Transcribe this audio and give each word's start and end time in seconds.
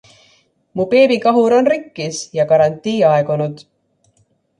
Mu 0.77 0.85
beebikahur 0.93 1.55
on 1.57 1.69
rikkis 1.71 2.21
ja 2.39 2.45
garantii 2.53 2.95
aegunud. 3.11 3.63